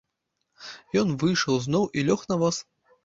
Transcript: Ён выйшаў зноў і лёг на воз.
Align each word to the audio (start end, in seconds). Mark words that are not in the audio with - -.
Ён 1.03 1.13
выйшаў 1.25 1.59
зноў 1.67 1.83
і 1.97 2.07
лёг 2.09 2.25
на 2.33 2.39
воз. 2.45 2.55